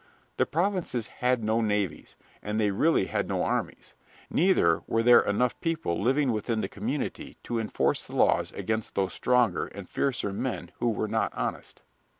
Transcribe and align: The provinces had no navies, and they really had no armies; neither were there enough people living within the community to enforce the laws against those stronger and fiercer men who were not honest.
The 0.37 0.47
provinces 0.47 1.05
had 1.21 1.43
no 1.43 1.61
navies, 1.61 2.17
and 2.41 2.59
they 2.59 2.71
really 2.71 3.05
had 3.05 3.29
no 3.29 3.43
armies; 3.43 3.93
neither 4.31 4.81
were 4.87 5.03
there 5.03 5.19
enough 5.21 5.61
people 5.61 6.01
living 6.01 6.31
within 6.31 6.61
the 6.61 6.67
community 6.67 7.37
to 7.43 7.59
enforce 7.59 8.07
the 8.07 8.15
laws 8.15 8.51
against 8.53 8.95
those 8.95 9.13
stronger 9.13 9.67
and 9.67 9.87
fiercer 9.87 10.33
men 10.33 10.71
who 10.79 10.89
were 10.89 11.07
not 11.07 11.31
honest. 11.35 11.83